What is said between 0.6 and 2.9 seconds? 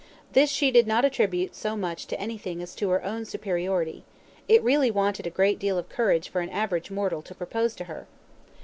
did not attribute so much to anything as to